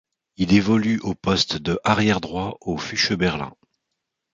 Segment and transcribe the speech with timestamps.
[0.37, 3.53] Il évolue au poste de arrière droit au Füchse Berlin.